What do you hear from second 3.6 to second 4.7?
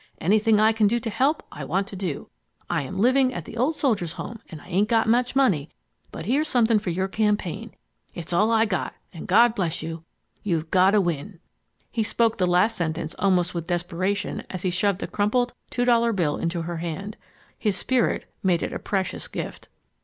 Soldiers' Home and I